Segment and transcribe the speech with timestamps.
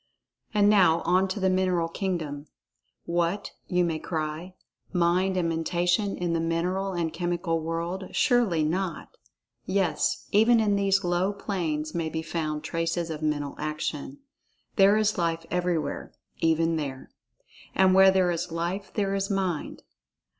[0.51, 2.47] And now on to the mineral kingdom.
[3.05, 4.55] "What," you may cry,
[4.91, 9.15] "Mind and Mentation in the mineral and chemical world—surely not?"
[9.67, 14.17] Yes, even in these low planes may be found traces of mental action.
[14.75, 17.11] There is Life everywhere—even there.
[17.75, 19.83] And where there is Life there is Mind.